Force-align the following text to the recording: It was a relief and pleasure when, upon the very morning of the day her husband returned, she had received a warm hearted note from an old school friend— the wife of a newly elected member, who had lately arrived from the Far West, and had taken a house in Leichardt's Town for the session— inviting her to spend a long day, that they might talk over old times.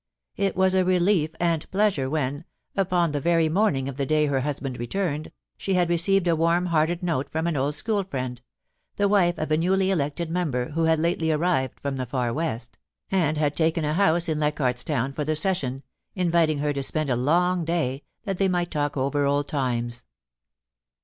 It 0.35 0.55
was 0.55 0.73
a 0.73 0.83
relief 0.83 1.29
and 1.39 1.69
pleasure 1.69 2.09
when, 2.09 2.43
upon 2.75 3.11
the 3.11 3.19
very 3.19 3.49
morning 3.49 3.87
of 3.87 3.97
the 3.97 4.05
day 4.07 4.25
her 4.25 4.39
husband 4.39 4.79
returned, 4.79 5.31
she 5.59 5.75
had 5.75 5.89
received 5.89 6.27
a 6.27 6.35
warm 6.35 6.65
hearted 6.65 7.03
note 7.03 7.29
from 7.29 7.45
an 7.45 7.55
old 7.55 7.75
school 7.75 8.03
friend— 8.03 8.41
the 8.95 9.07
wife 9.07 9.37
of 9.37 9.51
a 9.51 9.57
newly 9.57 9.91
elected 9.91 10.31
member, 10.31 10.69
who 10.71 10.85
had 10.85 10.99
lately 10.99 11.31
arrived 11.31 11.79
from 11.79 11.97
the 11.97 12.07
Far 12.07 12.33
West, 12.33 12.79
and 13.11 13.37
had 13.37 13.55
taken 13.55 13.85
a 13.85 13.93
house 13.93 14.27
in 14.27 14.39
Leichardt's 14.39 14.83
Town 14.83 15.13
for 15.13 15.23
the 15.23 15.35
session— 15.35 15.83
inviting 16.15 16.57
her 16.57 16.73
to 16.73 16.81
spend 16.81 17.11
a 17.11 17.15
long 17.15 17.63
day, 17.63 18.01
that 18.23 18.39
they 18.39 18.47
might 18.47 18.71
talk 18.71 18.97
over 18.97 19.25
old 19.25 19.47
times. 19.47 20.03